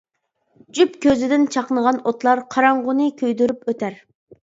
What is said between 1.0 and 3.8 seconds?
كۆزىدىن چاقنىغان ئوتلار، قاراڭغۇنى كۆيدۈرۈپ